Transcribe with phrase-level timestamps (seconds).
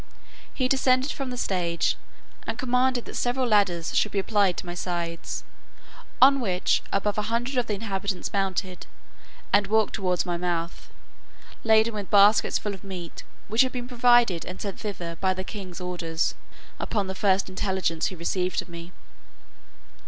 [0.51, 1.95] He descended from the stage,
[2.47, 5.43] and commanded that several ladders should be applied to my sides,
[6.19, 8.87] on which above a hundred of the inhabitants mounted
[9.53, 10.89] and walked towards my mouth,
[11.63, 15.43] laden with baskets full of meat, which had been provided and sent thither by the
[15.43, 16.33] king's orders,
[16.79, 18.91] upon the first intelligence he received of me.